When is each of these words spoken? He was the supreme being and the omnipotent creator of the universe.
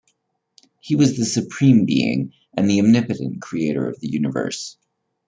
He 0.79 0.95
was 0.95 1.15
the 1.15 1.25
supreme 1.25 1.85
being 1.85 2.33
and 2.57 2.67
the 2.67 2.81
omnipotent 2.81 3.39
creator 3.39 3.87
of 3.87 3.99
the 3.99 4.07
universe. 4.07 4.75